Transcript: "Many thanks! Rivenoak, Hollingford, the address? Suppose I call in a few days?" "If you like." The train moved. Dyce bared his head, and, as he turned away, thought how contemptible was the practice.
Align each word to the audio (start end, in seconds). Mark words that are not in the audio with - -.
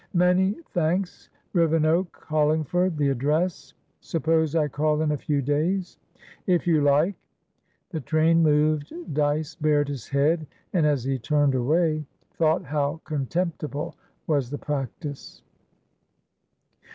"Many 0.15 0.53
thanks! 0.73 1.29
Rivenoak, 1.53 2.25
Hollingford, 2.27 2.97
the 2.97 3.09
address? 3.09 3.75
Suppose 3.99 4.55
I 4.55 4.67
call 4.67 5.03
in 5.03 5.11
a 5.11 5.17
few 5.19 5.43
days?" 5.43 5.99
"If 6.47 6.65
you 6.65 6.81
like." 6.81 7.13
The 7.91 8.01
train 8.01 8.41
moved. 8.41 8.91
Dyce 9.13 9.53
bared 9.53 9.89
his 9.89 10.07
head, 10.09 10.47
and, 10.73 10.87
as 10.87 11.03
he 11.03 11.19
turned 11.19 11.53
away, 11.53 12.03
thought 12.31 12.63
how 12.63 12.99
contemptible 13.03 13.95
was 14.25 14.49
the 14.49 14.57
practice. 14.57 15.43